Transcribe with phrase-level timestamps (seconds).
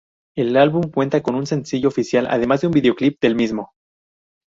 [0.35, 3.73] El álbum cuenta con un sencillo oficial además de un Videoclip del mismo.